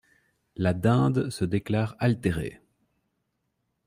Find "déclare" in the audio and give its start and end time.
1.45-1.95